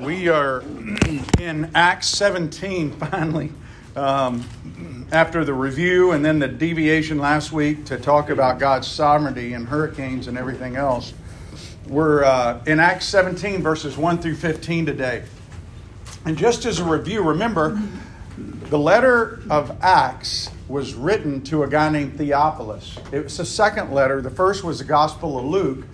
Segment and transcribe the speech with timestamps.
[0.00, 0.60] We are
[1.38, 3.52] in Acts 17 finally.
[3.94, 4.44] Um,
[5.12, 9.68] after the review and then the deviation last week to talk about God's sovereignty and
[9.68, 11.14] hurricanes and everything else,
[11.86, 15.22] we're uh, in Acts 17, verses 1 through 15 today.
[16.24, 17.80] And just as a review, remember,
[18.36, 22.98] the letter of Acts was written to a guy named Theophilus.
[23.12, 24.20] It was the second letter.
[24.20, 25.86] The first was the Gospel of Luke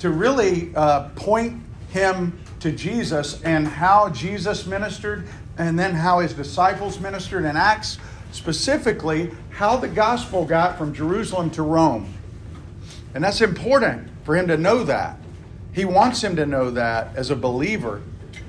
[0.00, 5.26] to really uh, point him to Jesus and how Jesus ministered,
[5.58, 7.98] and then how his disciples ministered in Acts,
[8.32, 12.12] specifically how the gospel got from Jerusalem to Rome.
[13.14, 15.18] And that's important for him to know that.
[15.72, 18.02] He wants him to know that as a believer.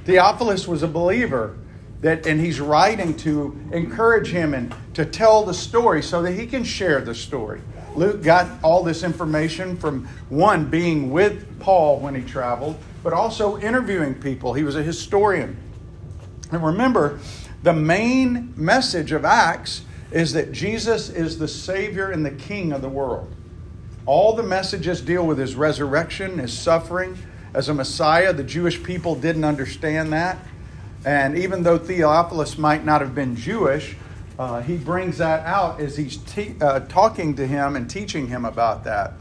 [0.05, 1.57] Theophilus was a believer.
[2.01, 6.45] That, and he's writing to encourage him and to tell the story so that he
[6.45, 7.61] can share the story.
[7.97, 13.57] Luke got all this information from one being with Paul when he traveled, but also
[13.57, 14.53] interviewing people.
[14.53, 15.57] He was a historian.
[16.51, 17.19] And remember,
[17.63, 19.81] the main message of Acts
[20.11, 23.33] is that Jesus is the Savior and the King of the world.
[24.05, 27.17] All the messages deal with his resurrection, his suffering
[27.53, 28.31] as a Messiah.
[28.31, 30.37] The Jewish people didn't understand that.
[31.03, 33.97] And even though Theophilus might not have been Jewish,
[34.39, 38.45] uh, he brings that out as he's te- uh, talking to him and teaching him
[38.45, 39.13] about that.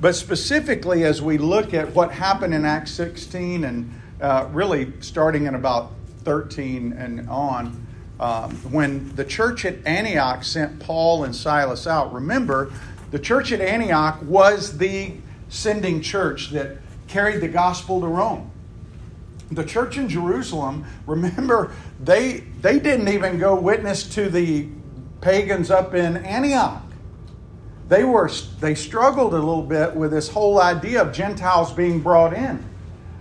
[0.00, 5.46] But specifically, as we look at what happened in Acts 16 and uh, really starting
[5.46, 5.92] in about
[6.24, 7.86] 13 and on,
[8.20, 12.72] um, when the church at Antioch sent Paul and Silas out, remember,
[13.10, 15.14] the church at Antioch was the
[15.48, 18.50] sending church that carried the gospel to Rome.
[19.50, 24.68] The church in Jerusalem, remember, they, they didn't even go witness to the
[25.20, 26.82] pagans up in Antioch.
[27.88, 32.32] They, were, they struggled a little bit with this whole idea of Gentiles being brought
[32.32, 32.64] in.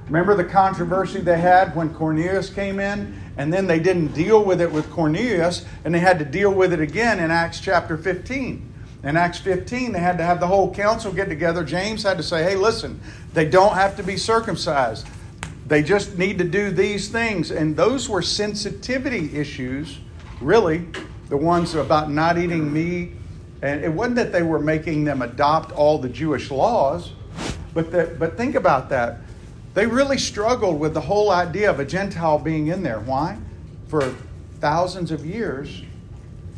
[0.05, 3.19] Remember the controversy they had when Cornelius came in?
[3.37, 6.73] And then they didn't deal with it with Cornelius, and they had to deal with
[6.73, 8.73] it again in Acts chapter 15.
[9.03, 11.63] In Acts 15, they had to have the whole council get together.
[11.63, 12.99] James had to say, hey, listen,
[13.33, 15.07] they don't have to be circumcised.
[15.69, 17.51] They just need to do these things.
[17.51, 19.99] And those were sensitivity issues,
[20.41, 20.87] really,
[21.29, 23.11] the ones about not eating meat.
[23.61, 27.11] And it wasn't that they were making them adopt all the Jewish laws,
[27.75, 29.17] but, that, but think about that.
[29.75, 32.99] They really struggled with the whole idea of a Gentile being in there.
[33.01, 33.37] Why?
[33.89, 34.15] For
[34.59, 35.83] thousands of years,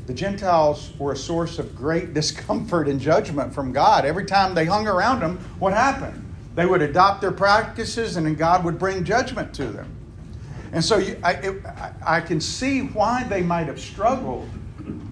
[0.07, 4.05] the Gentiles were a source of great discomfort and judgment from God.
[4.05, 6.30] Every time they hung around them, what happened?
[6.61, 9.89] They would adopt their practices, and then God would bring judgment to them.
[10.73, 11.63] And so you, I, it,
[12.05, 14.47] I can see why they might have struggled.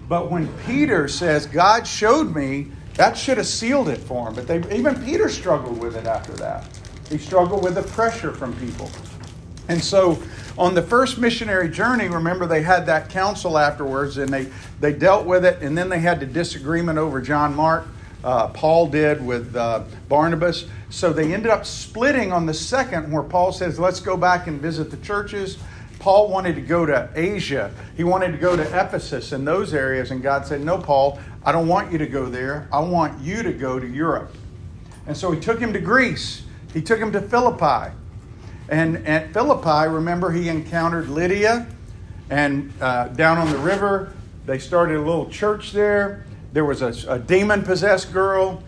[0.08, 4.36] But when Peter says, God showed me, that should have sealed it for him.
[4.36, 6.68] But they, even Peter struggled with it after that.
[7.08, 8.88] He struggled with the pressure from people.
[9.66, 10.22] And so
[10.56, 14.46] on the first missionary journey, remember they had that council afterwards and they,
[14.78, 17.88] they dealt with it, and then they had the disagreement over John Mark.
[18.22, 20.66] Uh, Paul did with uh, Barnabas.
[20.90, 24.60] So they ended up splitting on the second, where Paul says, Let's go back and
[24.60, 25.58] visit the churches.
[25.98, 27.72] Paul wanted to go to Asia.
[27.96, 30.10] He wanted to go to Ephesus and those areas.
[30.10, 32.68] And God said, No, Paul, I don't want you to go there.
[32.72, 34.34] I want you to go to Europe.
[35.06, 36.42] And so he took him to Greece.
[36.72, 37.94] He took him to Philippi.
[38.68, 41.66] And at Philippi, remember, he encountered Lydia.
[42.30, 44.12] And uh, down on the river,
[44.46, 46.24] they started a little church there.
[46.52, 48.62] There was a, a demon possessed girl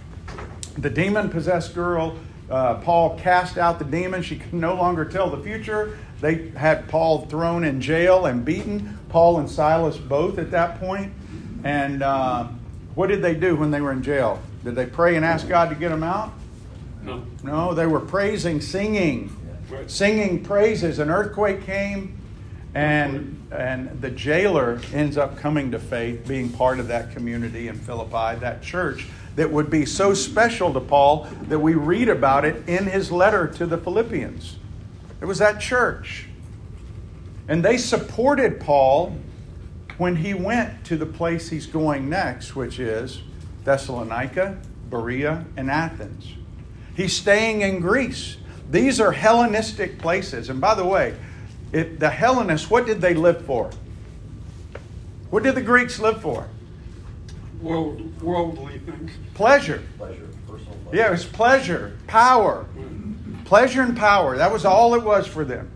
[0.78, 2.16] the demon possessed girl,
[2.50, 4.22] uh, Paul cast out the demon.
[4.22, 5.98] She could no longer tell the future.
[6.20, 11.12] They had Paul thrown in jail and beaten, Paul and Silas both at that point.
[11.64, 12.48] And uh,
[12.94, 14.40] what did they do when they were in jail?
[14.64, 16.32] Did they pray and ask God to get them out?
[17.02, 17.24] No.
[17.42, 19.36] No, they were praising, singing,
[19.88, 21.00] singing praises.
[21.00, 22.18] An earthquake came,
[22.74, 27.76] and and the jailer ends up coming to faith, being part of that community in
[27.76, 32.68] Philippi, that church that would be so special to Paul that we read about it
[32.68, 34.56] in his letter to the Philippians.
[35.20, 36.26] It was that church.
[37.48, 39.16] And they supported Paul
[39.98, 43.22] when he went to the place he's going next, which is
[43.64, 44.58] Thessalonica,
[44.90, 46.34] Berea, and Athens.
[46.96, 48.36] He's staying in Greece.
[48.70, 50.50] These are Hellenistic places.
[50.50, 51.14] And by the way,
[51.72, 53.70] it, the Hellenists, what did they live for?
[55.30, 56.46] What did the Greeks live for?
[57.62, 59.12] World, worldly things.
[59.34, 59.82] Pleasure.
[59.96, 60.96] Pleasure, personal pleasure.
[60.96, 62.66] Yeah, it was pleasure, power.
[63.46, 64.36] Pleasure and power.
[64.36, 65.70] That was all it was for them.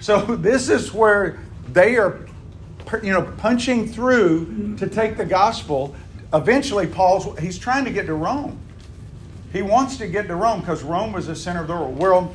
[0.00, 1.40] So this is where
[1.72, 2.26] they are
[3.02, 5.94] you know punching through to take the gospel.
[6.32, 8.58] Eventually Paul's he's trying to get to Rome.
[9.52, 12.34] He wants to get to Rome because Rome was the center of the world.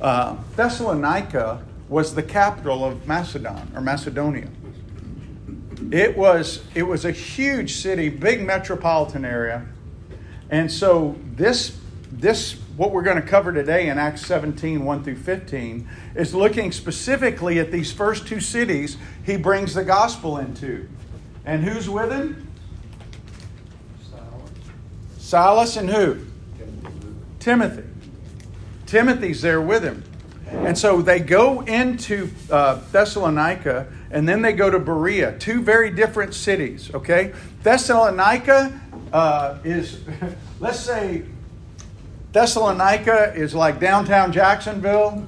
[0.00, 4.48] Uh, Thessalonica was the capital of Macedon or Macedonia.
[5.90, 9.66] It was it was a huge city, big metropolitan area.
[10.50, 11.78] And so this
[12.10, 16.72] this what we're going to cover today in Acts 17, 1 through 15, is looking
[16.72, 20.88] specifically at these first two cities he brings the gospel into.
[21.44, 22.48] And who's with him?
[24.02, 24.50] Silas
[25.18, 26.18] Silas and who?
[27.38, 27.84] Timothy.
[28.86, 30.02] Timothy's there with him.
[30.54, 35.90] And so they go into uh, Thessalonica and then they go to Berea, two very
[35.90, 37.34] different cities, okay?
[37.62, 38.80] Thessalonica
[39.12, 40.00] uh, is,
[40.60, 41.24] let's say,
[42.32, 45.26] Thessalonica is like downtown Jacksonville.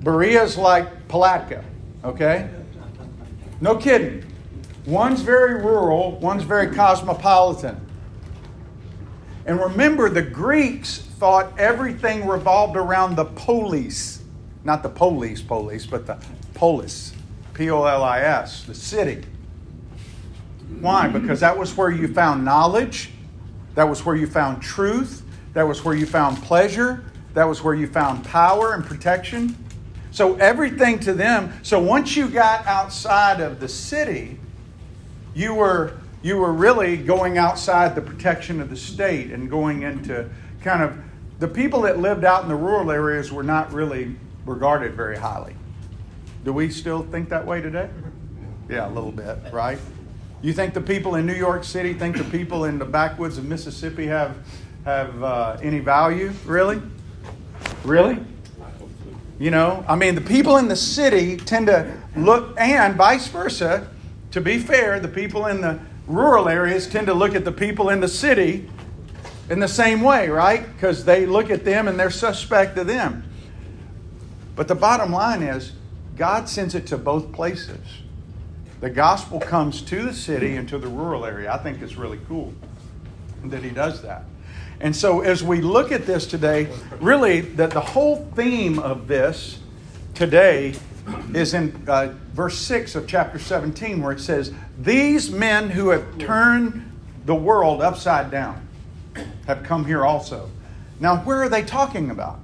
[0.00, 1.64] Berea is like Palatka,
[2.04, 2.50] okay?
[3.60, 4.24] No kidding.
[4.86, 7.80] One's very rural, one's very cosmopolitan.
[9.46, 14.22] And remember, the Greeks thought everything revolved around the police.
[14.62, 16.18] Not the police, police, but the
[16.52, 17.14] polis.
[17.54, 19.24] P O L I S, the city.
[20.80, 21.08] Why?
[21.08, 23.08] Because that was where you found knowledge,
[23.74, 25.22] that was where you found truth,
[25.54, 29.56] that was where you found pleasure, that was where you found power and protection.
[30.10, 34.38] So everything to them, so once you got outside of the city,
[35.34, 40.28] you were you were really going outside the protection of the state and going into
[40.60, 40.98] kind of
[41.38, 44.16] the people that lived out in the rural areas were not really
[44.46, 45.54] regarded very highly.
[46.44, 47.88] Do we still think that way today?
[48.68, 49.78] Yeah, a little bit, right?
[50.42, 53.46] You think the people in New York City think the people in the backwoods of
[53.46, 54.36] Mississippi have
[54.84, 56.32] have uh, any value?
[56.44, 56.80] Really?
[57.84, 58.18] Really?
[59.38, 63.88] You know, I mean, the people in the city tend to look, and vice versa.
[64.30, 67.88] To be fair, the people in the rural areas tend to look at the people
[67.88, 68.68] in the city
[69.50, 70.66] in the same way, right?
[70.74, 73.24] Because they look at them and they're suspect of them.
[74.56, 75.72] But the bottom line is,
[76.16, 77.80] God sends it to both places.
[78.80, 81.52] The gospel comes to the city and to the rural area.
[81.52, 82.52] I think it's really cool
[83.44, 84.24] that He does that.
[84.80, 86.68] And so, as we look at this today,
[87.00, 89.58] really, that the whole theme of this
[90.14, 90.74] today
[91.32, 96.18] is in uh, verse 6 of chapter 17, where it says, These men who have
[96.18, 96.90] turned
[97.24, 98.66] the world upside down
[99.46, 100.50] have come here also.
[101.00, 102.38] Now, where are they talking about?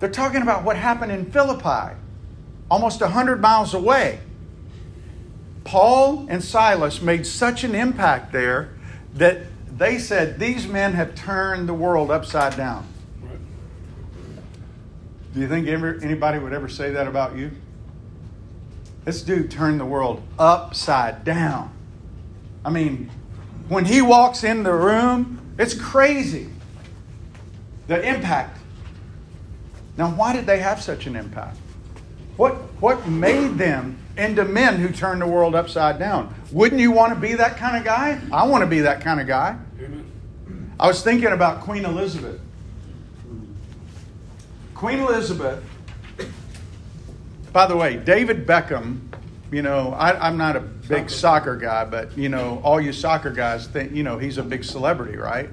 [0.00, 1.96] They're talking about what happened in Philippi,
[2.70, 4.20] almost 100 miles away.
[5.64, 8.74] Paul and Silas made such an impact there
[9.14, 9.42] that
[9.76, 12.86] they said, These men have turned the world upside down.
[15.34, 17.50] Do you think ever, anybody would ever say that about you?
[19.04, 21.72] This dude turned the world upside down.
[22.64, 23.10] I mean,
[23.68, 26.48] when he walks in the room, it's crazy.
[27.86, 28.58] The impact.
[29.96, 31.56] Now, why did they have such an impact?
[32.36, 36.34] What, what made them into men who turned the world upside down?
[36.52, 38.20] Wouldn't you want to be that kind of guy?
[38.32, 39.58] I want to be that kind of guy.
[40.78, 42.40] I was thinking about Queen Elizabeth.
[44.74, 45.64] Queen Elizabeth,
[47.52, 49.00] by the way, David Beckham,
[49.50, 53.30] you know, I, am not a big soccer guy, but, you know, all you soccer
[53.30, 55.48] guys think, you know, he's a big celebrity, right?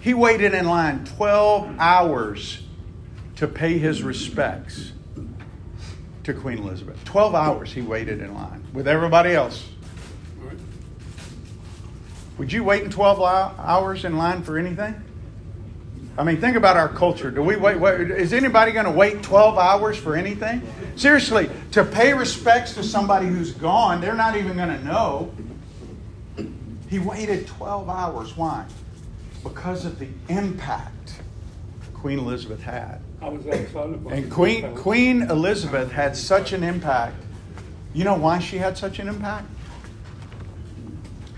[0.00, 2.62] He waited in line 12 hours
[3.36, 4.92] to pay his respects
[6.24, 7.02] to Queen Elizabeth.
[7.04, 9.68] 12 hours he waited in line with everybody else.
[12.38, 14.94] Would you wait in 12 hours in line for anything?
[16.18, 17.30] I mean, think about our culture.
[17.30, 17.78] Do we wait?
[17.78, 20.62] wait is anybody going to wait 12 hours for anything?
[20.96, 25.32] Seriously, to pay respects to somebody who's gone, they're not even going to know.
[26.90, 28.36] He waited 12 hours.
[28.36, 28.66] Why?
[29.44, 31.20] Because of the impact
[31.94, 33.00] Queen Elizabeth had.
[33.22, 37.16] I was outside And Queen, Queen Elizabeth had such an impact.
[37.94, 39.46] You know why she had such an impact?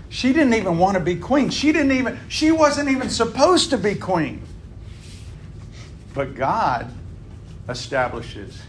[0.09, 1.49] She didn't even want to be queen.
[1.49, 4.41] She didn't even she wasn't even supposed to be queen.
[6.13, 6.91] But God
[7.69, 8.61] establishes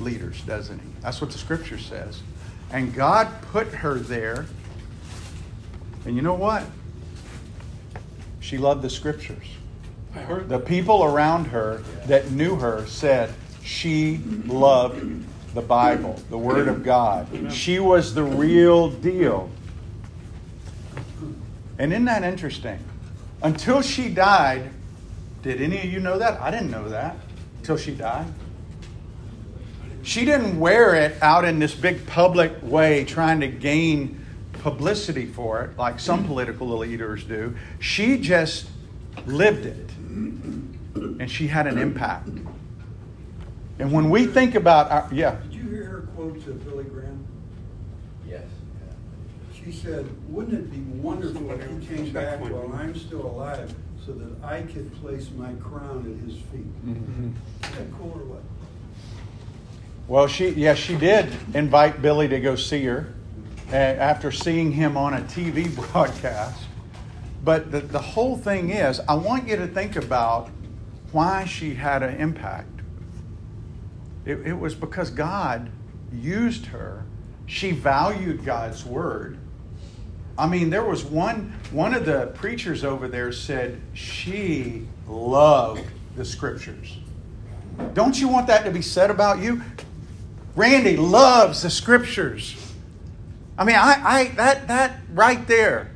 [0.00, 0.88] leaders, doesn't He?
[1.00, 2.22] That's what the scripture says.
[2.72, 4.46] And God put her there.
[6.04, 6.64] And you know what?
[8.40, 9.44] She loved the scriptures.
[10.14, 16.38] I heard the people around her that knew her said she loved the Bible, the
[16.38, 17.52] Word of God.
[17.52, 19.50] She was the real deal.
[21.78, 22.78] And isn't that interesting?
[23.42, 24.70] Until she died,
[25.42, 26.40] did any of you know that?
[26.40, 27.16] I didn't know that
[27.58, 28.26] until she died.
[30.02, 35.62] She didn't wear it out in this big public way trying to gain publicity for
[35.62, 37.54] it like some political leaders do.
[37.78, 38.68] She just
[39.26, 39.90] lived it.
[40.94, 42.28] And she had an impact.
[43.78, 45.36] And when we think about our, yeah.
[45.42, 47.26] Did you hear her quote to Billy Graham?
[48.28, 48.44] Yes.
[49.54, 54.12] She said, wouldn't it be wonderful if he came back while I'm still alive so
[54.12, 56.86] that I could place my crown at his feet?
[56.86, 57.30] Mm-hmm.
[57.64, 58.42] Is that cool or what?
[60.08, 63.12] Well, she yes, she did invite Billy to go see her
[63.72, 66.64] uh, after seeing him on a TV broadcast.
[67.44, 70.50] But the, the whole thing is, I want you to think about
[71.12, 72.80] why she had an impact.
[74.24, 75.70] It, it was because God
[76.12, 77.04] used her.
[77.46, 79.38] She valued God's word.
[80.38, 85.84] I mean, there was one one of the preachers over there said she loved
[86.16, 86.98] the scriptures.
[87.94, 89.62] Don't you want that to be said about you?
[90.56, 92.56] Randy loves the scriptures.
[93.56, 95.90] I mean, I, I that that right there.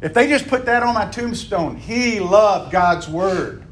[0.00, 3.64] If they just put that on my tombstone, he loved God's word.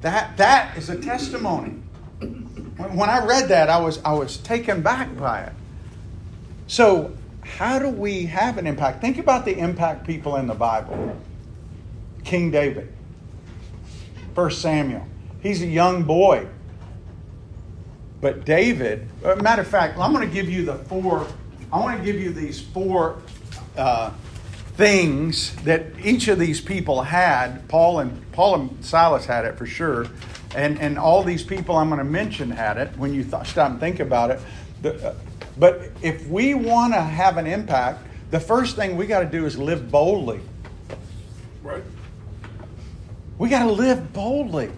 [0.00, 1.80] That that is a testimony.
[2.18, 5.52] When, when I read that, I was I was taken back by it.
[6.66, 9.00] So, how do we have an impact?
[9.00, 11.16] Think about the impact people in the Bible.
[12.24, 12.92] King David,
[14.34, 15.06] First Samuel.
[15.42, 16.48] He's a young boy.
[18.20, 19.06] But David,
[19.42, 21.26] matter of fact, I'm going to give you the four,
[21.70, 23.18] I want to give you these four
[23.76, 24.10] uh,
[24.76, 27.68] things that each of these people had.
[27.68, 30.06] Paul and Paul and Silas had it for sure.
[30.56, 33.72] And, and all these people I'm going to mention had it when you th- stop
[33.72, 34.40] and think about it.
[34.80, 35.14] The, uh,
[35.58, 39.46] but if we want to have an impact, the first thing we got to do
[39.46, 40.40] is live boldly.
[41.62, 41.84] Right.
[43.38, 44.70] We got to live boldly.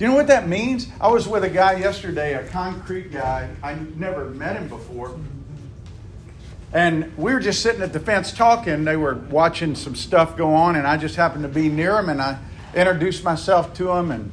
[0.00, 0.88] Do you know what that means?
[1.00, 3.50] I was with a guy yesterday, a concrete guy.
[3.62, 5.18] I never met him before.
[6.72, 8.84] And we were just sitting at the fence talking.
[8.84, 12.08] They were watching some stuff go on, and I just happened to be near him,
[12.08, 12.38] and I
[12.74, 14.30] introduced myself to him and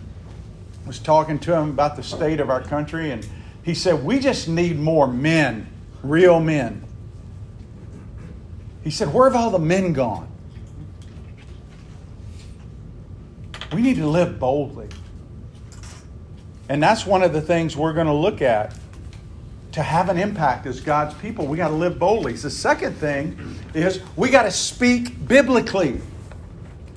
[0.85, 3.11] was talking to him about the state of our country.
[3.11, 3.27] And
[3.67, 5.67] he said, We just need more men,
[6.01, 6.85] real men.
[8.81, 10.29] He said, Where have all the men gone?
[13.73, 14.87] We need to live boldly.
[16.69, 18.73] And that's one of the things we're going to look at
[19.73, 21.45] to have an impact as God's people.
[21.45, 22.33] We got to live boldly.
[22.33, 23.37] The second thing
[23.73, 25.99] is we got to speak biblically.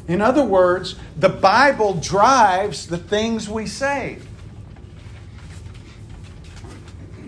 [0.06, 4.20] In other words, the Bible drives the things we say.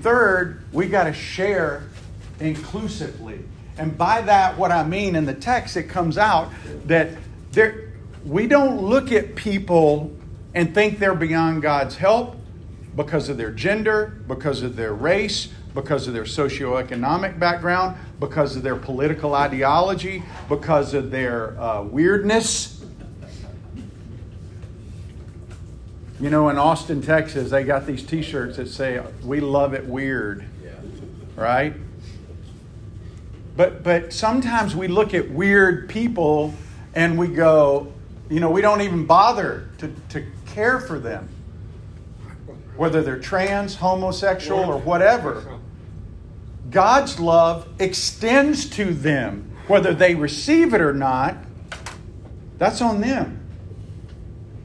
[0.02, 1.85] Third, we got to share
[2.40, 3.38] inclusively.
[3.78, 6.50] And by that, what I mean in the text, it comes out
[6.87, 7.11] that
[7.52, 7.92] there,
[8.25, 10.14] we don't look at people
[10.54, 12.37] and think they're beyond God's help
[12.97, 18.62] because of their gender, because of their race, because of their socioeconomic background, because of
[18.62, 22.72] their political ideology, because of their uh, weirdness.
[26.23, 29.85] You know, in Austin, Texas, they got these t shirts that say, We love it
[29.85, 30.45] weird.
[30.62, 30.71] Yeah.
[31.35, 31.75] Right?
[33.57, 36.55] But, but sometimes we look at weird people
[36.95, 37.93] and we go,
[38.31, 41.29] you know, we don't even bother to, to care for them,
[42.76, 45.59] whether they're trans, homosexual, or whatever.
[46.71, 51.37] God's love extends to them, whether they receive it or not.
[52.59, 53.41] That's on them.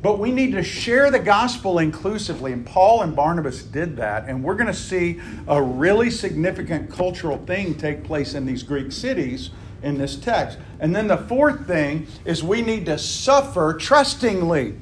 [0.01, 4.25] But we need to share the gospel inclusively, and Paul and Barnabas did that.
[4.27, 8.91] And we're going to see a really significant cultural thing take place in these Greek
[8.91, 9.49] cities
[9.81, 10.59] in this text.
[10.79, 14.75] And then the fourth thing is we need to suffer trustingly.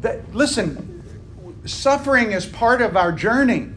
[0.00, 1.04] That, listen,
[1.66, 3.68] suffering is part of our journey.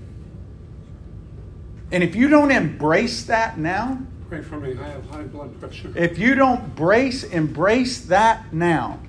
[1.92, 4.00] And if you don't embrace that now,
[4.30, 4.78] Pray for me.
[4.80, 5.92] I have high blood pressure.
[5.96, 9.00] if you don't brace embrace that now,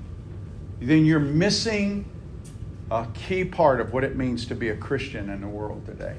[0.80, 2.04] then you're missing
[2.90, 6.16] a key part of what it means to be a Christian in the world today.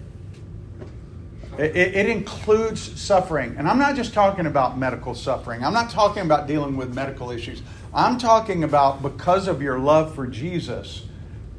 [1.57, 3.55] It, it, it includes suffering.
[3.57, 5.63] And I'm not just talking about medical suffering.
[5.63, 7.61] I'm not talking about dealing with medical issues.
[7.93, 11.05] I'm talking about because of your love for Jesus,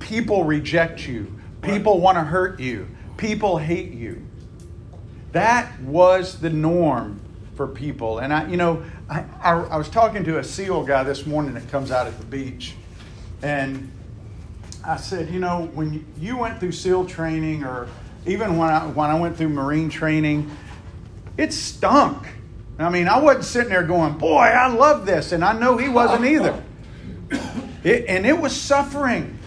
[0.01, 4.27] people reject you, people want to hurt you, people hate you.
[5.33, 7.21] That was the norm
[7.57, 8.19] for people.
[8.19, 11.55] And I, you know, I, I, I, was talking to a SEAL guy this morning
[11.55, 12.75] that comes out at the beach,
[13.43, 13.91] and
[14.85, 17.89] I said, you know, when you, you went through SEAL training, or
[18.27, 20.51] even when I when I went through Marine training,
[21.39, 22.29] it stunk.
[22.79, 25.89] I mean, I wasn't sitting there going, boy, I love this, and I know he
[25.89, 26.63] wasn't either.
[27.85, 29.39] It, and it was suffering.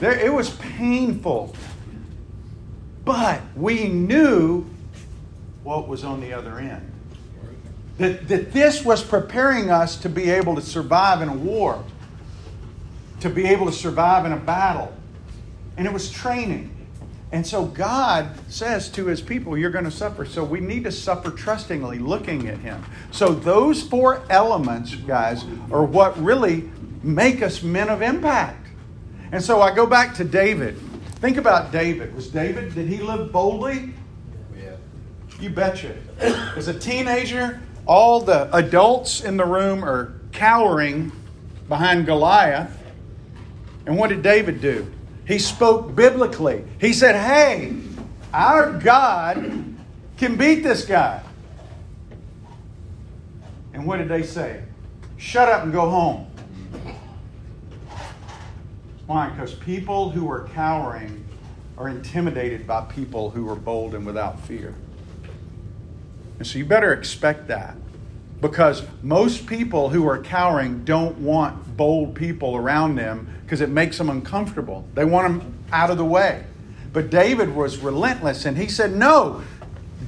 [0.00, 1.54] There, it was painful.
[3.04, 4.66] But we knew
[5.62, 6.90] what was on the other end.
[7.98, 11.84] That, that this was preparing us to be able to survive in a war.
[13.20, 14.92] to be able to survive in a battle.
[15.76, 16.74] And it was training.
[17.30, 20.26] And so God says to his people, You're going to suffer.
[20.26, 22.84] So we need to suffer trustingly, looking at him.
[23.10, 26.70] So those four elements, guys, are what really
[27.02, 28.66] make us men of impact.
[29.30, 30.76] And so I go back to David.
[31.20, 32.14] Think about David.
[32.14, 33.94] Was David, did he live boldly?
[35.42, 35.96] You betcha.
[36.20, 41.10] As a teenager, all the adults in the room are cowering
[41.68, 42.70] behind Goliath.
[43.84, 44.86] And what did David do?
[45.26, 46.64] He spoke biblically.
[46.80, 47.74] He said, Hey,
[48.32, 49.74] our God
[50.16, 51.20] can beat this guy.
[53.74, 54.62] And what did they say?
[55.16, 56.28] Shut up and go home.
[59.06, 59.28] Why?
[59.30, 61.24] Because people who are cowering
[61.76, 64.76] are intimidated by people who are bold and without fear.
[66.42, 67.76] And so you better expect that.
[68.40, 73.96] Because most people who are cowering don't want bold people around them because it makes
[73.96, 74.84] them uncomfortable.
[74.94, 76.42] They want them out of the way.
[76.92, 79.44] But David was relentless and he said, No,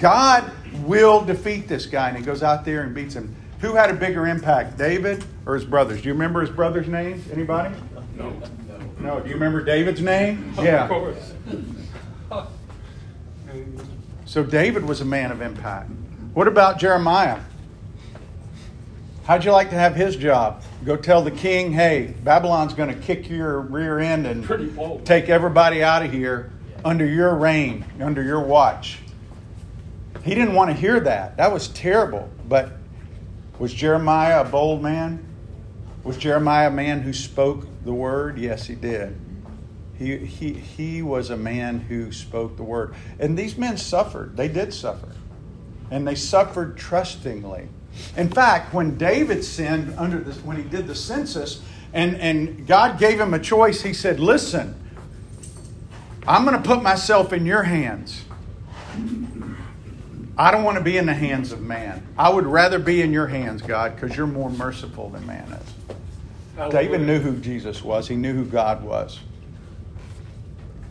[0.01, 0.51] God
[0.83, 2.09] will defeat this guy.
[2.09, 3.33] And he goes out there and beats him.
[3.61, 6.03] Who had a bigger impact, David or his brothers?
[6.03, 7.31] Do you remember his brothers' names?
[7.31, 7.77] Anybody?
[8.17, 8.33] No.
[8.99, 9.21] No.
[9.21, 10.53] Do you remember David's name?
[10.59, 10.83] Yeah.
[10.83, 11.33] Of course.
[14.25, 15.93] So David was a man of impact.
[16.35, 17.39] What about Jeremiah?
[19.25, 20.65] How'd you like to have his job?
[20.85, 25.85] Go tell the king, hey, Babylon's going to kick your rear end and take everybody
[25.85, 26.51] out of here
[26.85, 28.99] under your reign, under your watch.
[30.25, 31.37] He didn't want to hear that.
[31.37, 32.29] That was terrible.
[32.49, 32.73] But
[33.61, 35.25] was Jeremiah a bold man?
[36.03, 38.39] Was Jeremiah a man who spoke the word?
[38.39, 39.19] Yes, he did.
[39.97, 42.97] He, he, he was a man who spoke the word.
[43.21, 44.37] And these men suffered.
[44.37, 45.09] They did suffer.
[45.95, 47.69] And they suffered trustingly.
[48.17, 52.99] In fact, when David sinned under this, when he did the census, and, and God
[52.99, 54.75] gave him a choice, he said, Listen,
[56.27, 58.25] I'm going to put myself in your hands.
[60.37, 62.05] I don't want to be in the hands of man.
[62.19, 66.73] I would rather be in your hands, God, because you're more merciful than man is.
[66.73, 69.21] David knew who Jesus was, he knew who God was.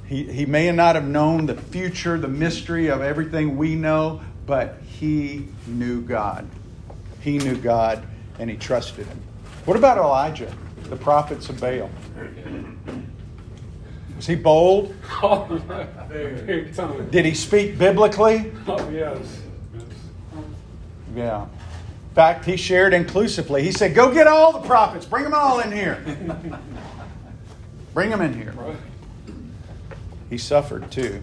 [0.06, 4.78] He, he may not have known the future, the mystery of everything we know, but
[5.04, 6.48] he knew God.
[7.20, 8.06] He knew God
[8.40, 9.20] and he trusted him.
[9.66, 11.90] What about Elijah, the prophets of Baal?
[14.16, 14.96] Was he bold?
[17.12, 18.54] Did he speak biblically?
[18.66, 19.42] Oh, yes.
[19.74, 19.84] yes.
[21.14, 21.44] Yeah.
[21.44, 23.62] In fact, he shared inclusively.
[23.62, 26.02] He said, Go get all the prophets, bring them all in here.
[27.94, 28.54] bring them in here.
[30.30, 31.22] He suffered too.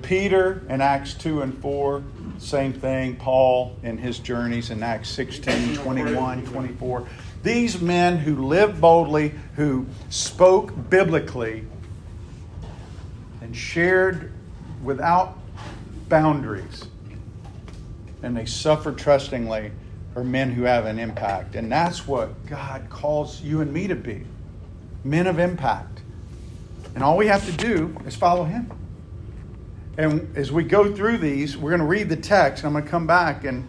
[0.00, 2.02] Peter in Acts 2 and 4,
[2.38, 3.16] same thing.
[3.16, 7.06] Paul in his journeys in Acts 16, 21, 24.
[7.42, 11.64] These men who lived boldly, who spoke biblically,
[13.40, 14.32] and shared
[14.82, 15.38] without
[16.08, 16.84] boundaries,
[18.22, 19.72] and they suffered trustingly,
[20.14, 21.56] are men who have an impact.
[21.56, 24.24] And that's what God calls you and me to be
[25.04, 26.02] men of impact.
[26.94, 28.70] And all we have to do is follow Him.
[29.98, 32.84] And as we go through these, we're going to read the text, and I'm going
[32.84, 33.68] to come back and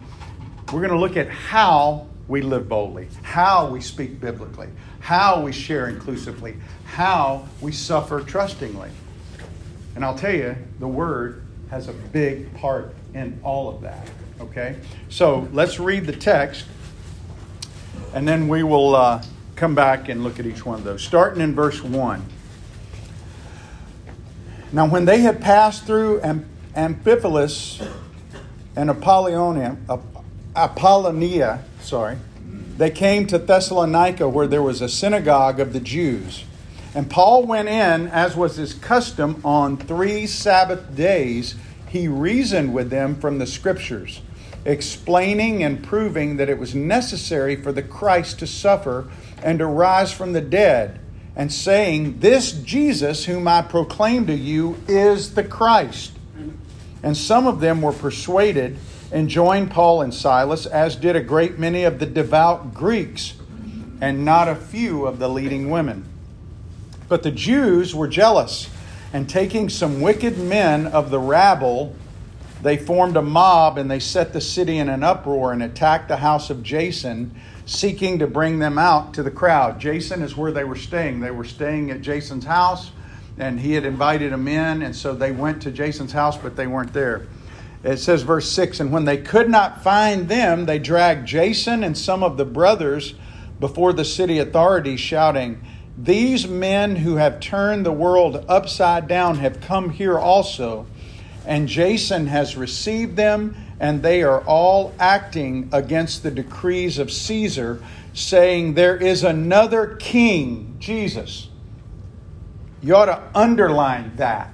[0.72, 4.68] we're going to look at how we live boldly, how we speak biblically,
[5.00, 6.56] how we share inclusively,
[6.86, 8.90] how we suffer trustingly.
[9.94, 14.08] And I'll tell you, the Word has a big part in all of that.
[14.40, 14.76] Okay?
[15.10, 16.64] So let's read the text,
[18.14, 19.22] and then we will uh,
[19.56, 21.02] come back and look at each one of those.
[21.02, 22.24] Starting in verse 1.
[24.74, 26.20] Now, when they had passed through
[26.74, 27.80] Amphipolis
[28.74, 29.76] and Apollonia,
[30.56, 32.18] Apollonia, sorry,
[32.76, 36.44] they came to Thessalonica, where there was a synagogue of the Jews.
[36.92, 41.54] And Paul went in, as was his custom, on three Sabbath days.
[41.88, 44.22] He reasoned with them from the Scriptures,
[44.64, 49.08] explaining and proving that it was necessary for the Christ to suffer
[49.40, 50.98] and to rise from the dead
[51.36, 56.12] and saying, This Jesus, whom I proclaim to you, is the Christ.
[57.02, 58.78] And some of them were persuaded
[59.12, 63.34] and joined Paul and Silas, as did a great many of the devout Greeks,
[64.00, 66.04] and not a few of the leading women.
[67.08, 68.70] But the Jews were jealous,
[69.12, 71.94] and taking some wicked men of the rabble,
[72.64, 76.16] they formed a mob and they set the city in an uproar and attacked the
[76.16, 79.78] house of Jason seeking to bring them out to the crowd.
[79.78, 81.20] Jason is where they were staying.
[81.20, 82.90] They were staying at Jason's house,
[83.36, 86.66] and he had invited them in, and so they went to Jason's house, but they
[86.66, 87.26] weren't there.
[87.82, 91.96] It says, verse 6 And when they could not find them, they dragged Jason and
[91.96, 93.14] some of the brothers
[93.60, 95.60] before the city authorities, shouting,
[95.98, 100.86] These men who have turned the world upside down have come here also,
[101.46, 107.82] and Jason has received them, and they are all acting against the decrees of Caesar,
[108.12, 111.48] saying, There is another king, Jesus.
[112.82, 114.52] You ought to underline that.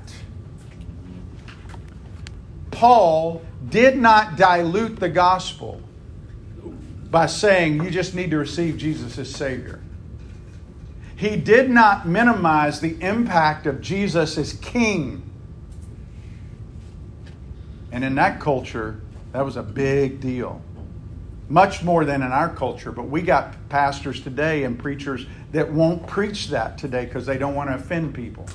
[2.70, 5.81] Paul did not dilute the gospel
[7.11, 9.81] by saying you just need to receive Jesus as Savior.
[11.16, 15.30] He did not minimize the impact of Jesus as King.
[17.92, 19.00] And in that culture,
[19.33, 20.61] that was a big deal.
[21.48, 26.07] Much more than in our culture, but we got pastors today and preachers that won't
[26.07, 28.46] preach that today because they don't want to offend people.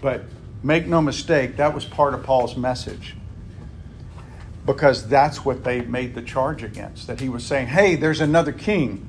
[0.00, 0.24] But
[0.62, 3.16] make no mistake, that was part of Paul's message
[4.66, 7.06] because that's what they made the charge against.
[7.06, 9.08] That he was saying, hey, there's another king.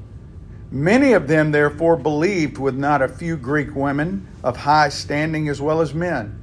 [0.71, 5.61] Many of them, therefore, believed, with not a few Greek women of high standing as
[5.61, 6.39] well as men.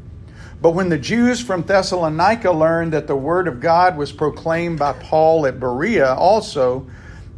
[0.60, 4.92] But when the Jews from Thessalonica learned that the word of God was proclaimed by
[4.92, 6.86] Paul at Berea also,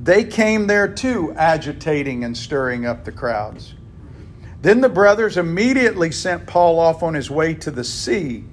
[0.03, 3.75] they came there too, agitating and stirring up the crowds.
[4.63, 8.45] Then the brothers immediately sent Paul off on his way to the sea,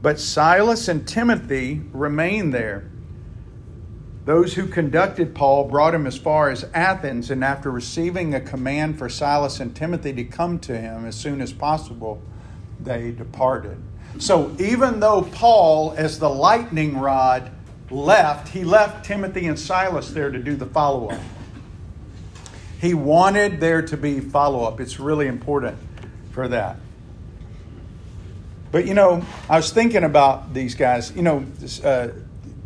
[0.00, 2.90] but Silas and Timothy remained there.
[4.24, 8.98] Those who conducted Paul brought him as far as Athens, and after receiving a command
[8.98, 12.22] for Silas and Timothy to come to him as soon as possible,
[12.80, 13.76] they departed.
[14.18, 17.50] So even though Paul, as the lightning rod,
[17.90, 21.20] left, he left Timothy and Silas there to do the follow up.
[22.80, 24.80] He wanted there to be follow up.
[24.80, 25.76] It's really important
[26.32, 26.76] for that.
[28.72, 31.14] But you know, I was thinking about these guys.
[31.14, 31.46] You know,
[31.84, 32.08] uh,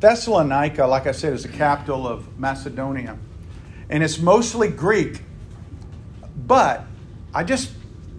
[0.01, 3.19] Thessalonica, like I said, is the capital of Macedonia,
[3.91, 5.23] and it's mostly Greek.
[6.47, 6.85] But
[7.35, 7.73] I just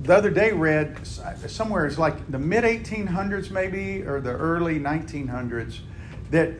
[0.04, 1.06] the other day read
[1.48, 5.80] somewhere it's like the mid 1800s, maybe, or the early 1900s,
[6.32, 6.54] that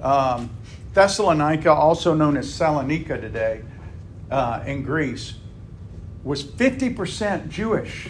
[0.00, 0.50] um,
[0.92, 3.62] Thessalonica, also known as Salonika today
[4.30, 5.34] uh, in Greece,
[6.22, 8.08] was 50% Jewish,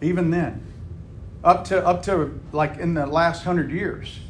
[0.00, 0.64] even then,
[1.42, 4.20] up to, up to like in the last hundred years.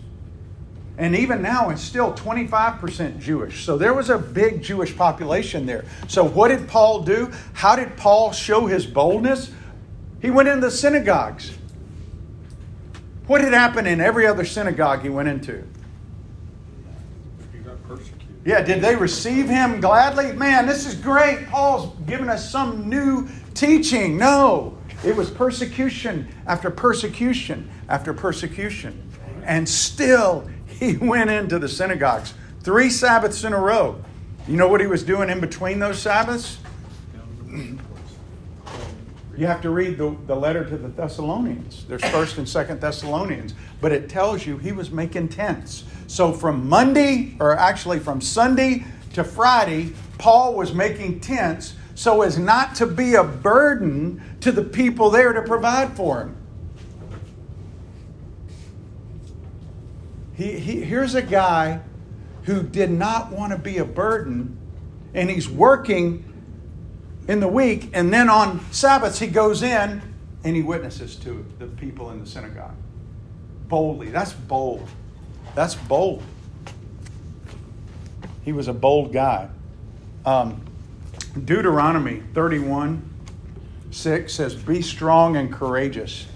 [0.96, 3.64] And even now, it's still 25% Jewish.
[3.64, 5.84] So there was a big Jewish population there.
[6.06, 7.32] So, what did Paul do?
[7.52, 9.50] How did Paul show his boldness?
[10.22, 11.52] He went into the synagogues.
[13.26, 15.64] What had happened in every other synagogue he went into?
[18.44, 20.32] Yeah, did they receive him gladly?
[20.32, 21.46] Man, this is great.
[21.48, 24.18] Paul's giving us some new teaching.
[24.18, 29.00] No, it was persecution after persecution after persecution.
[29.44, 30.48] And still,
[30.92, 34.02] he went into the synagogues three Sabbaths in a row.
[34.48, 36.58] You know what he was doing in between those Sabbaths?
[39.36, 41.84] You have to read the, the letter to the Thessalonians.
[41.86, 43.54] There's first and second Thessalonians.
[43.80, 45.84] But it tells you he was making tents.
[46.06, 52.38] So from Monday, or actually from Sunday to Friday, Paul was making tents so as
[52.38, 56.36] not to be a burden to the people there to provide for him.
[60.36, 61.80] He, he, here's a guy
[62.44, 64.58] who did not want to be a burden,
[65.14, 66.24] and he's working
[67.28, 70.02] in the week, and then on Sabbaths he goes in
[70.44, 72.74] and he witnesses to the people in the synagogue.
[73.68, 74.10] Boldly.
[74.10, 74.86] That's bold.
[75.54, 76.22] That's bold.
[78.44, 79.48] He was a bold guy.
[80.26, 80.62] Um,
[81.44, 83.10] Deuteronomy 31
[83.90, 86.26] 6 says, Be strong and courageous.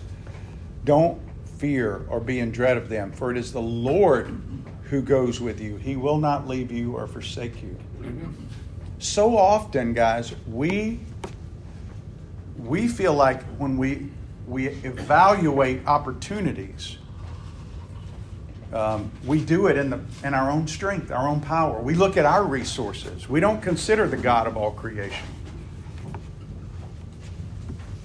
[0.84, 1.20] Don't
[1.58, 4.40] fear or be in dread of them, for it is the Lord
[4.84, 5.76] who goes with you.
[5.76, 7.76] He will not leave you or forsake you.
[8.98, 11.00] So often, guys, we
[12.56, 14.10] we feel like when we
[14.46, 16.98] we evaluate opportunities,
[18.72, 21.80] um, we do it in the in our own strength, our own power.
[21.80, 23.28] We look at our resources.
[23.28, 25.26] We don't consider the God of all creation.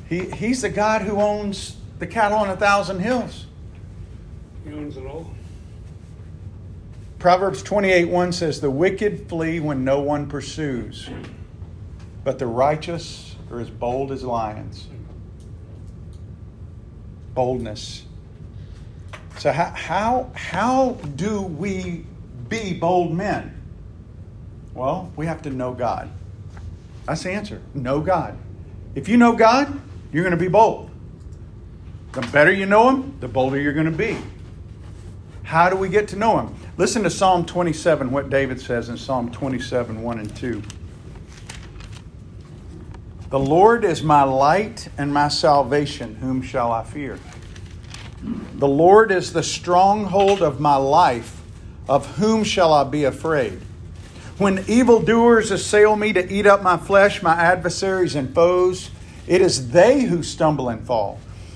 [0.10, 3.46] He, he's the God who owns the cattle on a thousand hills.
[4.66, 5.34] He owns it all.
[7.18, 11.10] Proverbs 28 1 says, The wicked flee when no one pursues.
[12.26, 14.90] but the righteous are as bold as lions.
[17.34, 18.04] Boldness.
[19.38, 22.06] So, how, how, how do we
[22.50, 23.62] be bold men?
[24.74, 26.10] Well, we have to know God.
[27.06, 27.62] That's the answer.
[27.74, 28.38] Know God.
[28.94, 29.80] If you know God,
[30.12, 30.90] you're going to be bold.
[32.14, 34.18] The better you know Him, the bolder you're going to be.
[35.42, 36.56] How do we get to know Him?
[36.78, 40.62] Listen to Psalm 27, what David says in Psalm 27, 1 and 2.
[43.32, 46.14] The Lord is my light and my salvation.
[46.16, 47.18] Whom shall I fear?
[48.54, 51.42] The Lord is the stronghold of my life.
[51.90, 53.60] Of whom shall I be afraid?
[54.38, 58.92] When evildoers assail me to eat up my flesh, my adversaries and foes,
[59.26, 61.20] it is they who stumble and fall.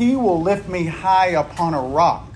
[0.00, 2.26] He will lift me high upon a rock.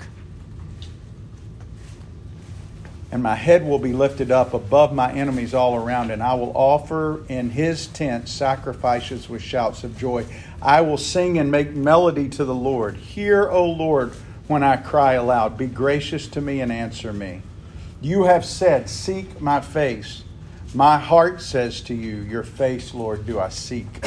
[3.10, 6.50] and my head will be lifted up above my enemies all around, and I will
[6.56, 10.26] offer in his tent sacrifices with shouts of joy.
[10.60, 12.96] I will sing and make melody to the Lord.
[12.96, 14.10] Hear, O Lord,
[14.48, 15.56] when I cry aloud.
[15.56, 17.42] Be gracious to me and answer me.
[18.00, 20.24] You have said, Seek my face.
[20.74, 24.04] My heart says to you, Your face, Lord, do I seek.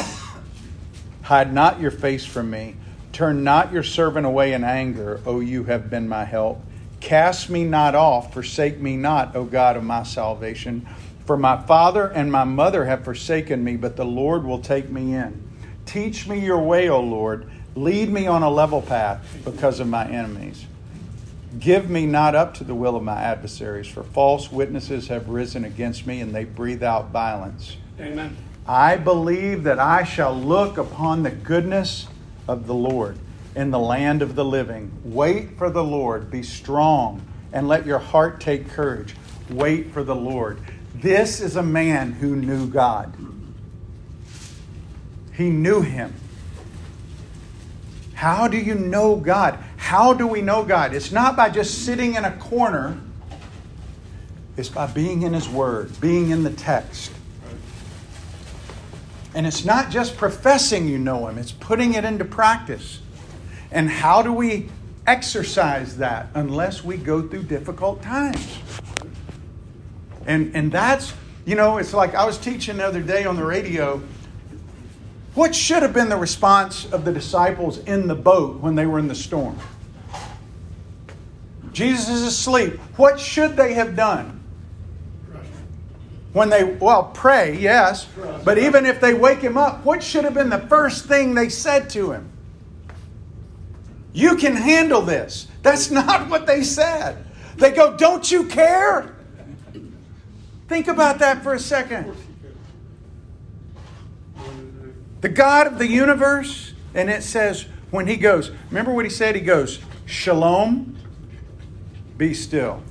[1.21, 2.75] Hide not your face from me.
[3.17, 6.61] Turn not your servant away in anger, O you have been my help.
[6.99, 10.87] Cast me not off, forsake me not, O God of my salvation.
[11.25, 15.15] For my father and my mother have forsaken me, but the Lord will take me
[15.15, 15.41] in.
[15.87, 17.49] Teach me your way, O Lord.
[17.73, 20.67] Lead me on a level path because of my enemies.
[21.57, 25.65] Give me not up to the will of my adversaries, for false witnesses have risen
[25.65, 27.77] against me, and they breathe out violence.
[27.99, 28.37] Amen.
[28.67, 32.05] I believe that I shall look upon the goodness
[32.47, 33.17] of the Lord
[33.55, 34.91] in the land of the living.
[35.03, 36.29] Wait for the Lord.
[36.29, 39.15] Be strong and let your heart take courage.
[39.49, 40.59] Wait for the Lord.
[40.95, 43.13] This is a man who knew God.
[45.33, 46.13] He knew him.
[48.13, 49.59] How do you know God?
[49.77, 50.93] How do we know God?
[50.95, 52.99] It's not by just sitting in a corner,
[54.57, 57.11] it's by being in His Word, being in the text.
[59.37, 63.01] And it's not just professing you know Him, it's putting it into practice.
[63.69, 64.67] And how do we
[65.05, 68.57] exercise that unless we go through difficult times?
[70.25, 71.13] And, and that's,
[71.45, 74.01] you know, it's like I was teaching the other day on the radio.
[75.35, 78.97] What should have been the response of the disciples in the boat when they were
[78.97, 79.59] in the storm?
[81.73, 82.73] Jesus is asleep.
[82.95, 84.36] What should they have done?
[86.37, 88.07] When they, well, pray, yes.
[88.45, 91.49] But even if they wake him up, what should have been the first thing they
[91.49, 92.29] said to him?
[94.13, 95.47] You can handle this.
[95.63, 97.25] That's not what they said.
[97.55, 99.15] They go, Don't you care?
[100.67, 102.15] Think about that for a second.
[105.21, 109.33] The God of the universe, and it says, when he goes, remember what he said?
[109.33, 110.99] He goes, Shalom,
[112.15, 112.83] be still.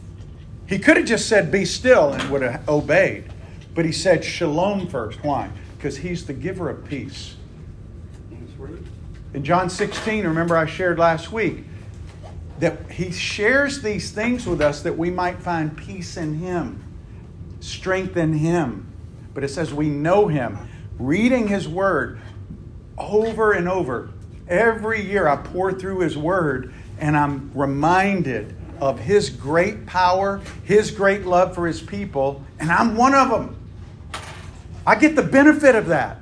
[0.67, 3.33] He could have just said, Be still, and would have obeyed.
[3.77, 5.23] But he said, Shalom first.
[5.23, 5.51] Why?
[5.77, 7.37] Because he's the giver of peace.
[9.35, 11.65] In John 16, remember I shared last week
[12.59, 16.83] that he shares these things with us that we might find peace in him,
[17.61, 18.91] strength in him.
[19.35, 20.59] But it says we know him,
[20.99, 22.19] reading his word
[22.97, 24.09] over and over.
[24.49, 30.91] Every year I pour through his word and I'm reminded of his great power, his
[30.91, 33.55] great love for his people, and I'm one of them.
[34.87, 36.19] I get the benefit of that.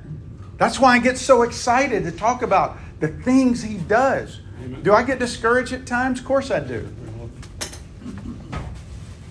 [0.57, 4.39] That's why I get so excited to talk about the things he does.
[4.63, 4.81] Amen.
[4.81, 6.19] Do I get discouraged at times?
[6.19, 6.89] Of course I do.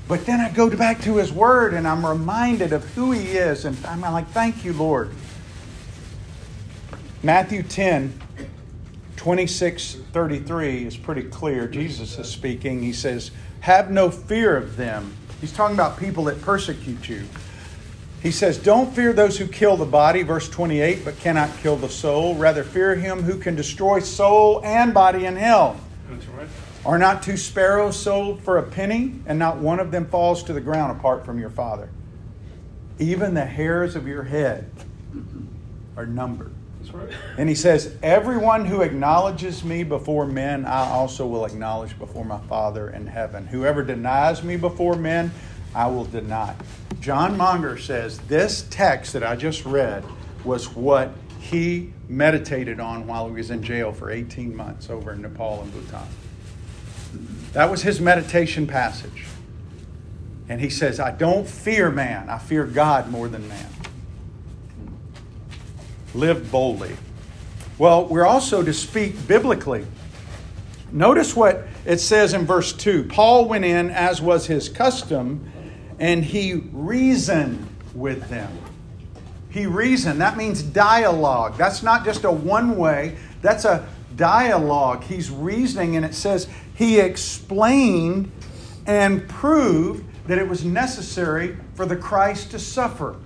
[0.07, 3.65] But then I go back to his word and I'm reminded of who he is.
[3.65, 5.11] And I'm like, thank you, Lord.
[7.23, 8.21] Matthew 10,
[9.17, 11.67] 26, 33 is pretty clear.
[11.67, 12.83] Jesus is speaking.
[12.83, 15.17] He says, Have no fear of them.
[15.41, 17.25] He's talking about people that persecute you.
[18.25, 21.91] He says, Don't fear those who kill the body, verse 28, but cannot kill the
[21.91, 22.35] soul.
[22.35, 25.79] Rather, fear him who can destroy soul and body in hell.
[26.09, 26.49] That's right.
[26.87, 30.55] Are not two sparrows sold for a penny, and not one of them falls to
[30.55, 31.91] the ground apart from your Father?
[32.99, 34.71] Even the hairs of your head
[35.95, 36.55] are numbered.
[36.81, 37.11] That's right.
[37.37, 42.39] And he says, Everyone who acknowledges me before men, I also will acknowledge before my
[42.49, 43.47] Father in heaven.
[43.47, 45.31] Whoever denies me before men,
[45.75, 46.55] I will deny.
[47.05, 50.03] John Monger says this text that I just read
[50.43, 55.21] was what he meditated on while he was in jail for 18 months over in
[55.21, 56.09] Nepal and Bhutan.
[57.53, 59.27] That was his meditation passage.
[60.49, 63.69] And he says, I don't fear man, I fear God more than man.
[66.15, 66.97] Live boldly.
[67.77, 69.85] Well, we're also to speak biblically.
[70.91, 75.51] Notice what it says in verse 2 Paul went in, as was his custom,
[75.99, 78.51] and he reasoned with them.
[79.51, 80.21] He reasoned.
[80.21, 81.57] That means dialogue.
[81.57, 85.05] That's not just a one way, that's a dialogue.
[85.05, 88.31] He's reasoning, and it says he explained
[88.87, 93.17] and proved that it was necessary for the Christ to suffer.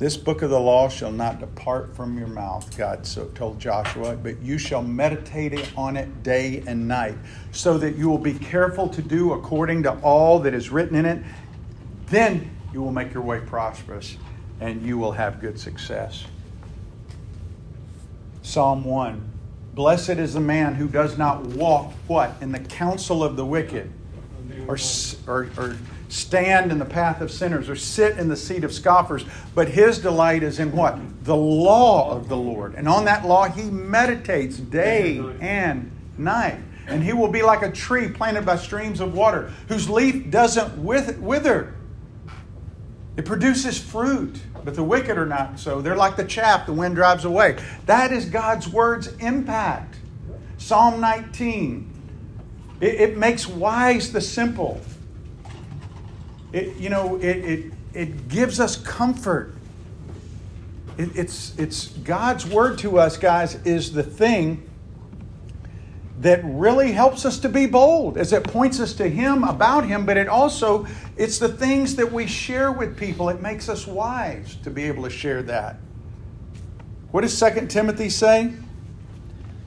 [0.00, 4.16] This book of the law shall not depart from your mouth, God so told Joshua,
[4.16, 7.16] but you shall meditate on it day and night,
[7.52, 11.04] so that you will be careful to do according to all that is written in
[11.04, 11.22] it.
[12.06, 14.16] Then you will make your way prosperous
[14.58, 16.24] and you will have good success.
[18.40, 19.22] Psalm 1
[19.74, 22.36] Blessed is the man who does not walk what?
[22.40, 23.92] In the counsel of the wicked,
[24.66, 24.78] or,
[25.26, 25.76] or, or
[26.10, 29.24] stand in the path of sinners, or sit in the seat of scoffers.
[29.54, 30.98] But his delight is in what?
[31.24, 32.74] The law of the Lord.
[32.74, 36.58] And on that law he meditates day and night.
[36.86, 40.76] And he will be like a tree planted by streams of water, whose leaf doesn't
[40.76, 41.74] wither.
[43.16, 44.40] It produces fruit.
[44.64, 45.80] But the wicked are not so.
[45.80, 47.58] They're like the chaff the wind drives away.
[47.86, 49.96] That is God's word's impact.
[50.58, 51.90] Psalm 19.
[52.80, 54.80] It, it makes wise the simple.
[56.52, 59.54] It, you know, it, it, it gives us comfort.
[60.98, 64.66] It, it's, it's God's word to us, guys, is the thing
[66.20, 70.04] that really helps us to be bold as it points us to him about him
[70.04, 70.86] but it also
[71.20, 73.28] it's the things that we share with people.
[73.28, 75.76] It makes us wise to be able to share that.
[77.10, 78.54] What does 2 timothy say?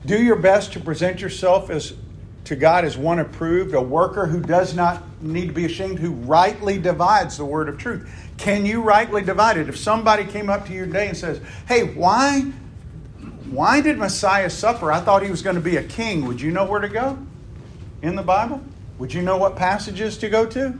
[0.04, 1.94] Do your best to present yourself as
[2.44, 6.12] to god as one approved a worker who does not need to be ashamed who
[6.12, 10.66] rightly divides the word of truth can you rightly divide it if somebody came up
[10.66, 12.52] to you today and says hey why
[13.54, 14.90] why did Messiah suffer?
[14.90, 16.26] I thought he was going to be a king.
[16.26, 17.16] Would you know where to go
[18.02, 18.60] in the Bible?
[18.98, 20.76] Would you know what passages to go to?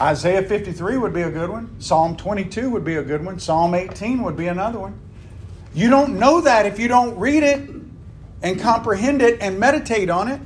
[0.00, 1.80] Isaiah 53 would be a good one.
[1.80, 3.38] Psalm 22 would be a good one.
[3.38, 4.98] Psalm 18 would be another one.
[5.74, 7.68] You don't know that if you don't read it
[8.42, 10.40] and comprehend it and meditate on it.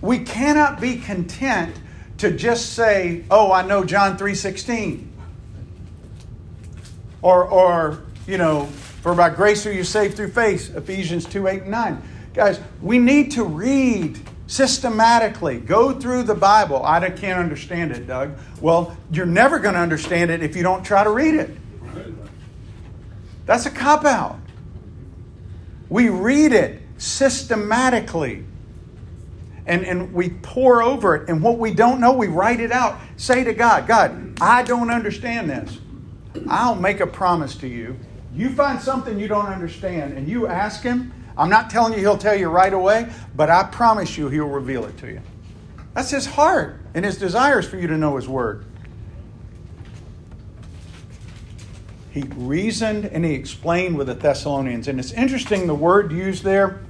[0.00, 1.74] We cannot be content
[2.18, 5.08] to just say, "Oh, I know John 3:16."
[7.22, 11.62] Or, or you know, for by grace are you saved through faith, Ephesians 2 8
[11.62, 12.02] and 9.
[12.34, 15.58] Guys, we need to read systematically.
[15.58, 16.84] Go through the Bible.
[16.84, 18.36] I can't understand it, Doug.
[18.60, 21.56] Well, you're never going to understand it if you don't try to read it.
[23.46, 24.38] That's a cop out.
[25.88, 28.44] We read it systematically
[29.66, 31.28] and, and we pore over it.
[31.28, 32.98] And what we don't know, we write it out.
[33.16, 35.78] Say to God, God, I don't understand this.
[36.48, 37.98] I'll make a promise to you.
[38.34, 42.18] You find something you don't understand and you ask him, I'm not telling you he'll
[42.18, 45.20] tell you right away, but I promise you he'll reveal it to you.
[45.94, 48.66] That's his heart and his desires for you to know his word.
[52.16, 54.88] He reasoned and he explained with the Thessalonians.
[54.88, 56.80] And it's interesting the word used there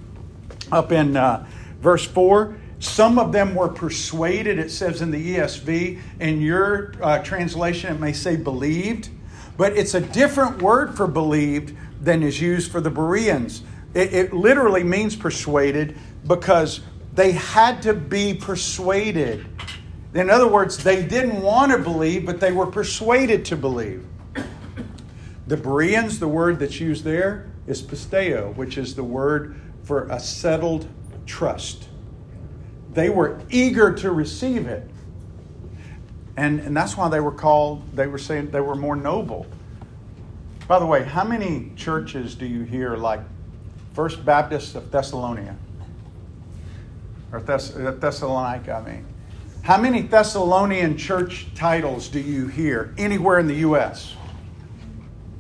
[0.71, 1.45] up in uh,
[1.81, 5.99] verse 4 some of them were persuaded, it says in the ESV.
[6.21, 9.09] In your uh, translation, it may say believed.
[9.57, 13.63] But it's a different word for believed than is used for the Bereans.
[13.95, 15.97] It, it literally means persuaded
[16.27, 16.83] because
[17.15, 19.47] they had to be persuaded.
[20.13, 24.07] In other words, they didn't want to believe, but they were persuaded to believe.
[25.47, 30.19] The Bereans, the word that's used there is pisteo, which is the word for a
[30.19, 30.89] settled
[31.25, 31.89] trust.
[32.93, 34.91] They were eager to receive it.
[36.37, 39.47] And, and that's why they were called, they were saying they were more noble.
[40.67, 43.21] By the way, how many churches do you hear like
[43.95, 45.57] First Baptist of Thessalonica?
[47.33, 49.07] Or Thess- uh, Thessalonica, I mean.
[49.63, 54.15] How many Thessalonian church titles do you hear anywhere in the U.S.?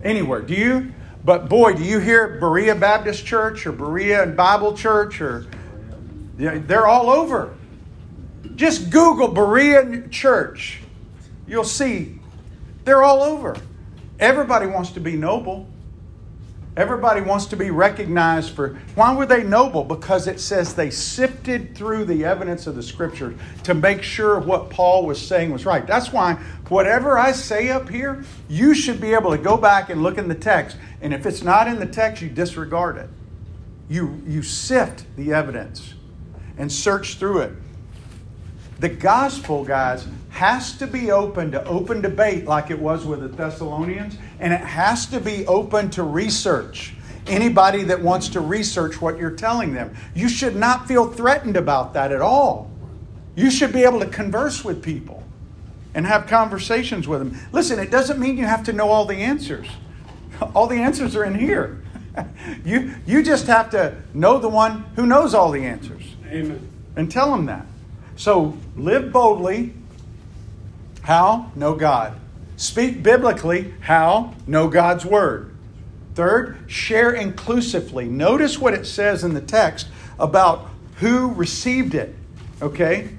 [0.03, 0.42] Anywhere.
[0.42, 0.92] Do you?
[1.24, 5.47] But boy, do you hear Berea Baptist Church or Berea and Bible Church or
[6.36, 7.55] they're all over.
[8.55, 10.80] Just Google Berea Church.
[11.47, 12.20] You'll see
[12.84, 13.57] they're all over.
[14.18, 15.68] Everybody wants to be noble.
[16.76, 18.78] Everybody wants to be recognized for.
[18.94, 19.82] Why were they noble?
[19.82, 24.68] Because it says they sifted through the evidence of the scriptures to make sure what
[24.68, 25.86] Paul was saying was right.
[25.86, 26.34] That's why
[26.68, 30.28] whatever I say up here, you should be able to go back and look in
[30.28, 30.76] the text.
[31.00, 33.08] And if it's not in the text, you disregard it.
[33.88, 35.94] You, you sift the evidence
[36.58, 37.52] and search through it.
[38.80, 40.06] The gospel, guys,
[40.37, 44.61] has to be open to open debate like it was with the Thessalonians, and it
[44.61, 46.93] has to be open to research.
[47.26, 51.95] Anybody that wants to research what you're telling them, you should not feel threatened about
[51.95, 52.70] that at all.
[53.34, 55.24] You should be able to converse with people
[55.95, 57.39] and have conversations with them.
[57.51, 59.66] Listen, it doesn't mean you have to know all the answers.
[60.55, 61.82] All the answers are in here.
[62.64, 66.03] you, you just have to know the one who knows all the answers.
[66.26, 66.68] Amen.
[66.95, 67.64] And tell them that.
[68.16, 69.72] So live boldly.
[71.07, 71.52] How?
[71.54, 72.18] Know God.
[72.57, 73.72] Speak biblically.
[73.78, 74.34] How?
[74.44, 75.54] Know God's word.
[76.16, 78.07] Third, share inclusively.
[78.07, 79.86] Notice what it says in the text
[80.18, 82.12] about who received it.
[82.61, 83.11] Okay?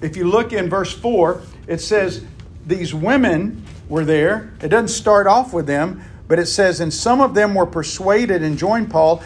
[0.00, 2.24] If you look in verse 4, it says
[2.66, 4.52] these women were there.
[4.60, 8.42] It doesn't start off with them, but it says, And some of them were persuaded
[8.42, 9.22] and joined Paul,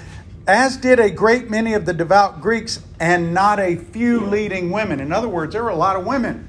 [0.46, 5.00] as did a great many of the devout Greeks, and not a few leading women.
[5.00, 6.48] In other words, there were a lot of women.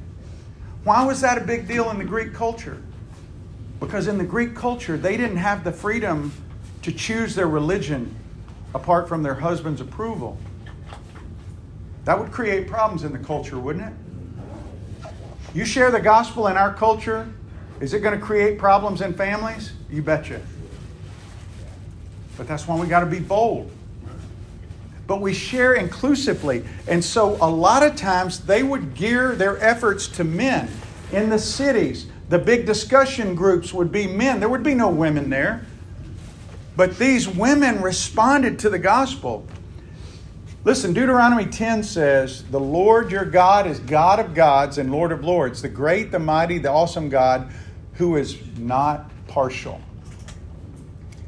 [0.83, 2.81] Why was that a big deal in the Greek culture?
[3.79, 6.31] Because in the Greek culture, they didn't have the freedom
[6.81, 8.15] to choose their religion
[8.73, 10.37] apart from their husband's approval.
[12.05, 13.93] That would create problems in the culture, wouldn't it?
[15.53, 17.31] You share the gospel in our culture,
[17.79, 19.73] is it going to create problems in families?
[19.89, 20.41] You betcha.
[22.37, 23.71] But that's why we got to be bold.
[25.11, 26.63] But we share inclusively.
[26.87, 30.69] And so a lot of times they would gear their efforts to men
[31.11, 32.07] in the cities.
[32.29, 34.39] The big discussion groups would be men.
[34.39, 35.65] There would be no women there.
[36.77, 39.45] But these women responded to the gospel.
[40.63, 45.25] Listen, Deuteronomy 10 says, The Lord your God is God of gods and Lord of
[45.25, 47.51] lords, the great, the mighty, the awesome God
[47.95, 49.81] who is not partial.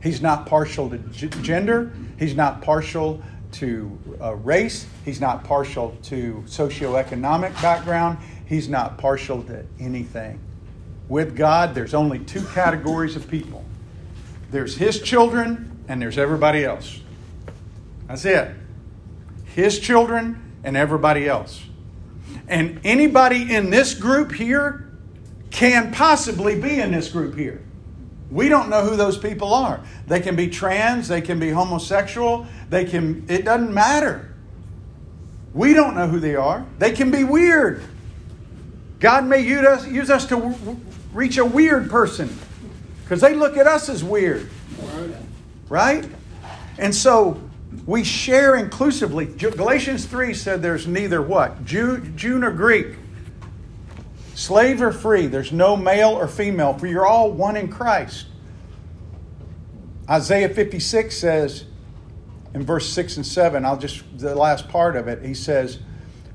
[0.02, 0.98] He's not partial to
[1.42, 3.22] gender, he's not partial
[3.54, 10.40] to uh, race, he's not partial to socioeconomic background, he's not partial to anything.
[11.10, 13.64] With God, there's only two categories of people
[14.54, 17.02] there's his children and there's everybody else.
[18.08, 18.52] That's it.
[19.46, 21.64] His children and everybody else.
[22.48, 24.92] And anybody in this group here
[25.50, 27.63] can possibly be in this group here.
[28.34, 29.80] We don't know who those people are.
[30.08, 34.34] They can be trans, they can be homosexual, they can it doesn't matter.
[35.54, 36.66] We don't know who they are.
[36.80, 37.84] They can be weird.
[39.00, 40.78] God may use us, use us to w-
[41.14, 42.36] reach a weird person
[43.04, 44.50] because they look at us as weird.
[45.70, 46.10] Right?
[46.80, 47.40] And so
[47.86, 49.26] we share inclusively.
[49.26, 51.66] Galatians 3 said there's neither what?
[51.66, 52.96] Jew, Jew nor Greek.
[54.36, 55.28] Slave or free.
[55.28, 58.28] There's no male or female, for you're all one in Christ.
[60.10, 61.66] Isaiah 56 says,
[62.54, 65.80] in verse 6 and 7, I'll just, the last part of it, he says,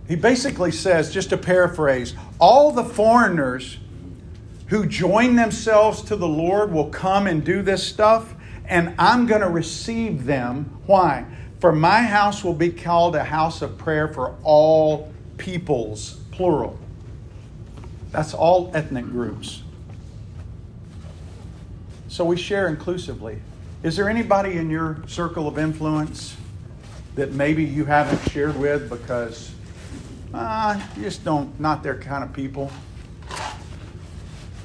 [0.07, 3.79] he basically says, just to paraphrase, all the foreigners
[4.69, 8.35] who join themselves to the Lord will come and do this stuff,
[8.65, 10.79] and I'm going to receive them.
[10.87, 11.27] Why?
[11.61, 16.79] For my house will be called a house of prayer for all peoples, plural.
[18.11, 19.63] That's all ethnic groups.
[22.09, 23.41] So we share inclusively.
[23.83, 26.37] Is there anybody in your circle of influence
[27.15, 29.53] that maybe you haven't shared with because
[30.33, 32.73] uh, you just don't, not their kind of people?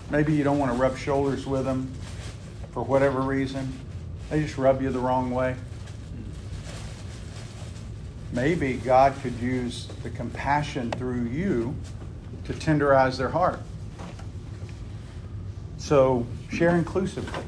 [0.09, 1.91] Maybe you don't want to rub shoulders with them
[2.71, 3.71] for whatever reason.
[4.29, 5.55] They just rub you the wrong way.
[8.31, 11.75] Maybe God could use the compassion through you
[12.45, 13.59] to tenderize their heart.
[15.77, 17.43] So share inclusively.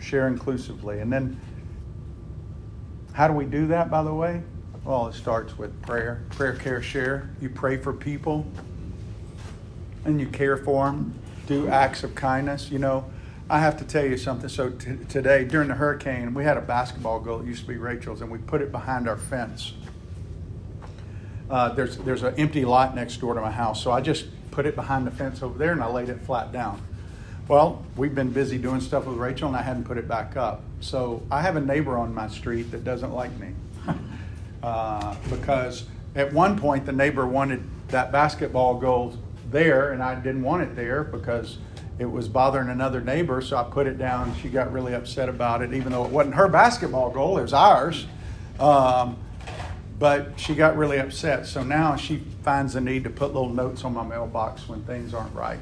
[0.00, 1.00] Share inclusively.
[1.00, 1.40] And then,
[3.12, 4.42] how do we do that, by the way?
[4.84, 6.22] Well, it starts with prayer.
[6.30, 7.30] Prayer, care, share.
[7.40, 8.46] You pray for people
[10.04, 11.14] and you care for them.
[11.46, 12.70] Do acts of kindness.
[12.70, 13.10] You know,
[13.48, 14.48] I have to tell you something.
[14.48, 17.40] So t- today, during the hurricane, we had a basketball goal.
[17.40, 19.74] It used to be Rachel's, and we put it behind our fence.
[21.48, 24.66] Uh, there's there's an empty lot next door to my house, so I just put
[24.66, 26.82] it behind the fence over there, and I laid it flat down.
[27.48, 30.62] Well, we've been busy doing stuff with Rachel, and I hadn't put it back up.
[30.80, 33.52] So I have a neighbor on my street that doesn't like me
[34.62, 35.84] uh, because
[36.16, 39.16] at one point, the neighbor wanted that basketball goal
[39.50, 41.58] there, and I didn't want it there because
[41.98, 43.40] it was bothering another neighbor.
[43.40, 44.34] So I put it down.
[44.36, 47.52] She got really upset about it, even though it wasn't her basketball goal; it was
[47.52, 48.06] ours.
[48.58, 49.18] Um,
[49.98, 51.46] but she got really upset.
[51.46, 55.14] So now she finds the need to put little notes on my mailbox when things
[55.14, 55.58] aren't right.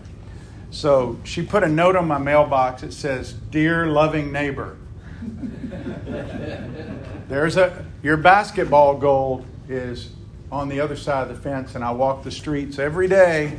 [0.70, 4.76] So she put a note on my mailbox that says, "Dear loving neighbor."
[7.28, 10.10] There's a your basketball goal is
[10.50, 13.58] on the other side of the fence, and I walk the streets every day.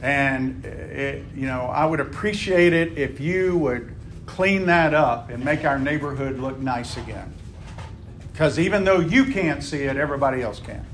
[0.00, 3.94] And it, you know, I would appreciate it if you would
[4.26, 7.32] clean that up and make our neighborhood look nice again.
[8.34, 10.84] Because even though you can't see it, everybody else can.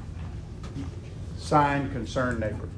[1.38, 2.68] Signed, concerned neighbor.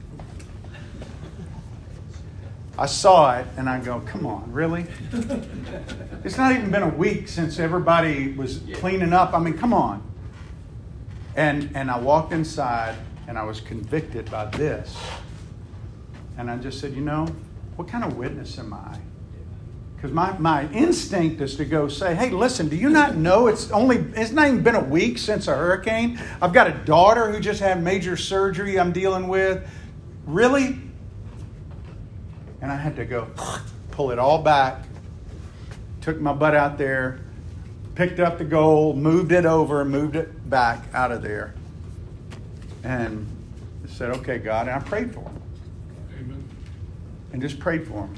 [2.78, 4.86] I saw it and I go, come on, really?
[6.22, 9.34] it's not even been a week since everybody was cleaning up.
[9.34, 10.00] I mean, come on.
[11.34, 12.94] And, and I walked inside
[13.26, 14.96] and I was convicted by this.
[16.38, 17.26] And I just said, you know,
[17.74, 18.96] what kind of witness am I?
[20.03, 23.70] Because my, my instinct is to go say, hey, listen, do you not know it's
[23.70, 26.20] only, it's not even been a week since a hurricane?
[26.40, 29.64] I've got a daughter who just had major surgery I'm dealing with.
[30.26, 30.80] Really?
[32.61, 33.28] And I had to go
[33.92, 34.82] pull it all back,
[36.00, 37.20] took my butt out there,
[37.94, 41.55] picked up the goal, moved it over, moved it back out of there,
[42.82, 43.24] and
[43.86, 45.42] said, okay, God, and I prayed for him.
[46.18, 46.48] Amen.
[47.32, 48.16] And just prayed for them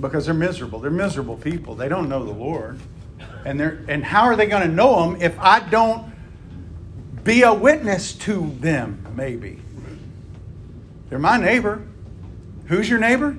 [0.00, 0.78] because they're miserable.
[0.78, 1.74] They're miserable people.
[1.74, 2.78] They don't know the Lord.
[3.44, 6.12] And they're and how are they going to know him if I don't
[7.24, 9.60] be a witness to them maybe?
[11.08, 11.82] They're my neighbor.
[12.66, 13.36] Who's your neighbor?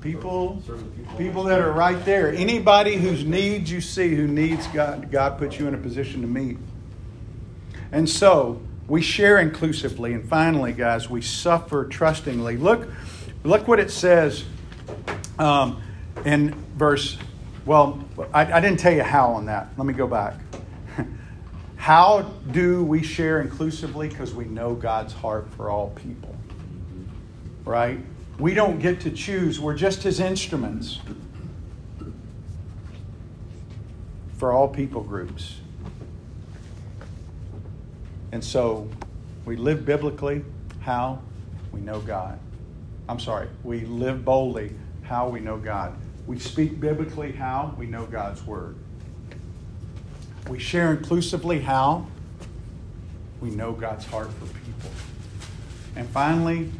[0.00, 0.62] People,
[1.18, 2.32] people that are right there.
[2.32, 6.28] Anybody whose needs you see, who needs God, God puts you in a position to
[6.28, 6.58] meet.
[7.90, 12.56] And so we share inclusively, and finally, guys, we suffer trustingly.
[12.56, 12.88] Look,
[13.46, 14.44] look what it says
[15.38, 15.82] um,
[16.24, 17.16] in verse.
[17.64, 19.68] Well, I, I didn't tell you how on that.
[19.76, 20.34] Let me go back.
[21.76, 24.08] how do we share inclusively?
[24.08, 26.34] Because we know God's heart for all people,
[27.64, 27.98] right?
[28.38, 31.00] We don't get to choose, we're just his instruments
[34.36, 35.56] for all people groups.
[38.32, 38.88] And so
[39.46, 40.44] we live biblically.
[40.80, 41.22] How?
[41.72, 42.38] We know God.
[43.08, 44.72] I'm sorry, we live boldly.
[45.02, 45.28] How?
[45.28, 45.96] We know God.
[46.26, 47.32] We speak biblically.
[47.32, 47.74] How?
[47.78, 48.76] We know God's Word.
[50.48, 51.60] We share inclusively.
[51.60, 52.06] How?
[53.40, 54.90] We know God's heart for people.
[55.94, 56.72] And finally,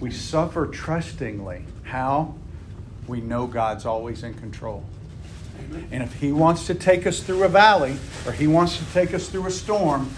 [0.00, 1.64] we suffer trustingly.
[1.82, 2.34] How?
[3.06, 4.84] We know God's always in control.
[5.90, 9.12] And if He wants to take us through a valley or He wants to take
[9.12, 10.10] us through a storm,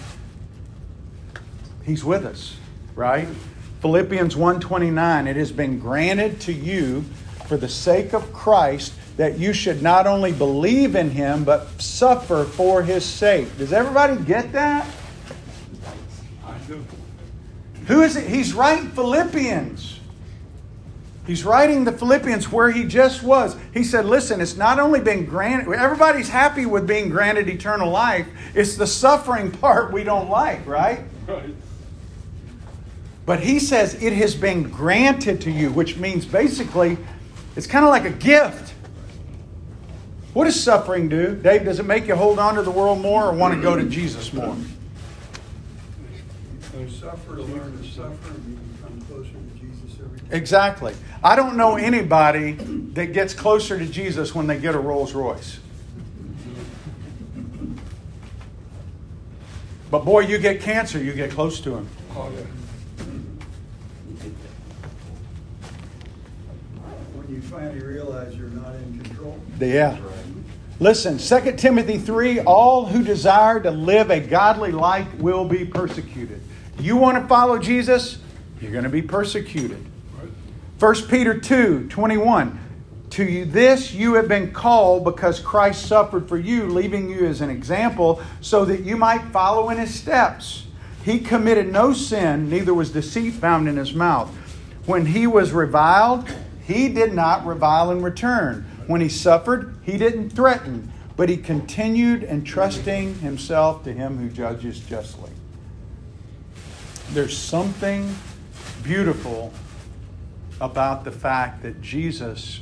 [1.84, 2.56] He's with us,
[2.94, 3.28] right?
[3.86, 7.02] Philippians 1:29 It has been granted to you
[7.46, 12.42] for the sake of Christ that you should not only believe in him but suffer
[12.42, 13.56] for his sake.
[13.58, 14.88] Does everybody get that?
[16.44, 16.84] I do.
[17.86, 18.26] Who is it?
[18.26, 20.00] He's writing Philippians.
[21.24, 23.56] He's writing the Philippians where he just was.
[23.72, 28.26] He said, Listen, it's not only been granted, everybody's happy with being granted eternal life.
[28.52, 31.04] It's the suffering part we don't like, right?
[31.28, 31.54] Right.
[33.26, 36.96] But he says it has been granted to you, which means basically
[37.56, 38.72] it's kind of like a gift.
[40.32, 41.34] What does suffering do?
[41.34, 43.76] Dave, does it make you hold on to the world more or want to go
[43.76, 44.56] to Jesus more?
[47.06, 50.36] suffer to learn to suffer and you become closer to Jesus every day.
[50.36, 50.94] Exactly.
[51.22, 52.52] I don't know anybody
[52.94, 55.60] that gets closer to Jesus when they get a Rolls Royce.
[59.88, 61.88] But boy, you get cancer, you get close to him.
[62.16, 62.40] Oh, yeah.
[67.14, 69.40] When you finally realize you're not in control.
[69.58, 69.96] Yeah.
[70.78, 76.42] Listen, 2 Timothy 3 all who desire to live a godly life will be persecuted.
[76.78, 78.18] You want to follow Jesus?
[78.60, 79.82] You're going to be persecuted.
[80.78, 82.60] 1 Peter 2 21.
[83.08, 87.48] To this you have been called because Christ suffered for you, leaving you as an
[87.48, 90.66] example so that you might follow in his steps.
[91.04, 94.28] He committed no sin, neither was deceit found in his mouth.
[94.84, 96.28] When he was reviled,
[96.66, 98.66] he did not revile in return.
[98.86, 104.80] When he suffered, he didn't threaten, but he continued entrusting himself to him who judges
[104.80, 105.30] justly
[107.10, 108.14] there's something
[108.82, 109.52] beautiful
[110.60, 112.60] about the fact that Jesus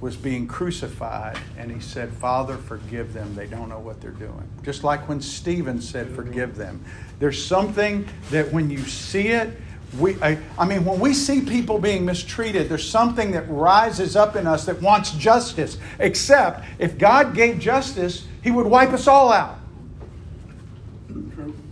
[0.00, 3.34] was being crucified, and he said, Father, forgive them.
[3.34, 4.46] They don't know what they're doing.
[4.62, 6.84] Just like when Stephen said, Forgive them.
[7.18, 9.58] There's something that when you see it,
[9.98, 14.36] we, I, I mean, when we see people being mistreated, there's something that rises up
[14.36, 15.78] in us that wants justice.
[15.98, 19.58] Except if God gave justice, He would wipe us all out.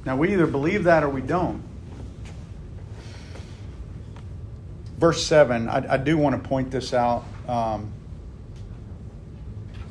[0.05, 1.63] Now, we either believe that or we don't.
[4.99, 7.25] Verse 7, I, I do want to point this out.
[7.49, 7.93] Um,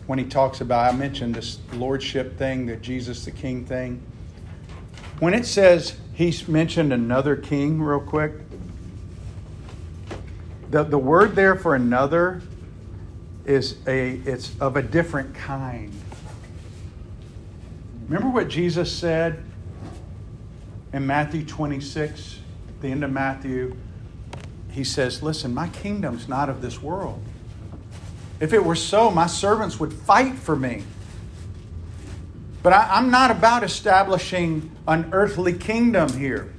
[0.08, 4.02] when he talks about, I mentioned this lordship thing, the Jesus the King thing.
[5.20, 8.34] When it says he's mentioned another king, real quick,
[10.70, 12.42] the, the word there for another
[13.46, 15.94] is a it's of a different kind.
[18.08, 19.44] Remember what Jesus said
[20.92, 22.40] in Matthew 26,
[22.82, 23.76] the end of Matthew?
[24.72, 27.24] He says, Listen, my kingdom's not of this world.
[28.40, 30.84] If it were so, my servants would fight for me.
[32.64, 36.52] But I, am not about establishing an earthly kingdom here.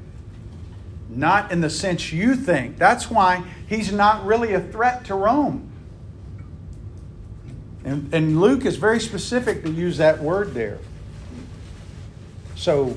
[1.08, 2.76] Not in the sense you think.
[2.76, 5.70] That's why he's not really a threat to Rome.
[7.84, 10.78] And, and Luke is very specific to use that word there.
[12.54, 12.96] So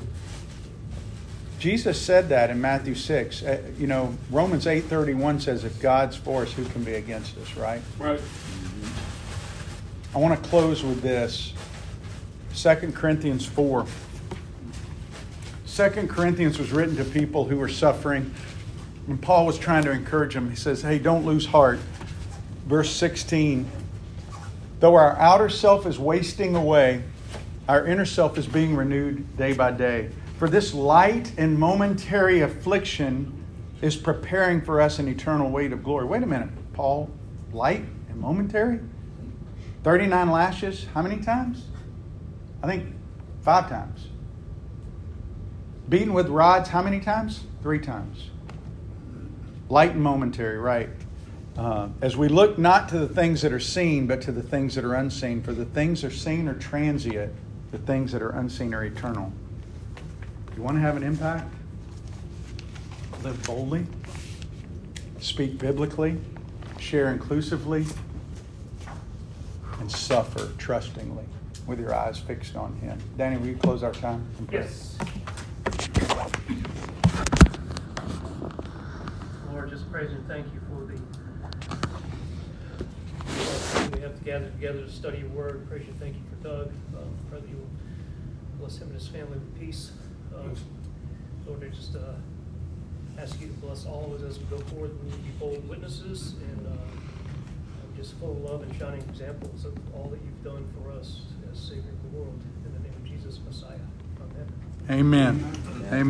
[1.58, 3.42] Jesus said that in Matthew 6.
[3.42, 7.56] Uh, you know, Romans 8:31 says if God's for us, who can be against us,
[7.56, 7.82] right?
[7.98, 8.20] Right.
[10.14, 11.52] I want to close with this.
[12.58, 13.86] 2 Corinthians 4.
[15.68, 18.34] 2 Corinthians was written to people who were suffering.
[19.06, 20.50] And Paul was trying to encourage them.
[20.50, 21.78] He says, Hey, don't lose heart.
[22.66, 23.70] Verse 16
[24.80, 27.04] Though our outer self is wasting away,
[27.68, 30.10] our inner self is being renewed day by day.
[30.38, 33.44] For this light and momentary affliction
[33.82, 36.06] is preparing for us an eternal weight of glory.
[36.06, 37.08] Wait a minute, Paul.
[37.52, 38.80] Light and momentary?
[39.84, 41.62] 39 lashes, how many times?
[42.62, 42.94] I think
[43.42, 44.08] five times.
[45.88, 47.44] Beaten with rods, how many times?
[47.62, 48.30] Three times.
[49.68, 50.90] Light and momentary, right.
[51.56, 54.74] Uh, as we look not to the things that are seen, but to the things
[54.74, 55.42] that are unseen.
[55.42, 57.32] For the things that are seen are transient,
[57.72, 59.32] the things that are unseen are eternal.
[60.56, 61.52] You want to have an impact?
[63.22, 63.86] Live boldly,
[65.20, 66.18] speak biblically,
[66.78, 67.86] share inclusively,
[69.80, 71.24] and suffer trustingly
[71.68, 72.98] with your eyes fixed on Him.
[73.16, 74.26] Danny, will you close our time?
[74.50, 74.96] Yes.
[79.52, 80.98] Lord, just praise and thank you for the
[83.94, 85.68] we have to gather together to study your word.
[85.68, 86.72] Praise you, thank you for Doug.
[86.96, 87.68] Um, pray that you will
[88.58, 89.92] bless him and his family with peace.
[90.34, 90.54] Um,
[91.46, 92.14] Lord, I just uh,
[93.18, 94.92] ask you to bless all of us as we go forward.
[95.04, 99.64] We need to be bold witnesses and uh, just full of love and shining examples
[99.64, 101.22] of all that you've done for us
[101.58, 102.40] Savior of the world.
[102.64, 103.74] In the name of Jesus, Messiah.
[104.90, 104.90] Amen.
[104.90, 105.52] Amen.
[105.76, 105.92] Amen.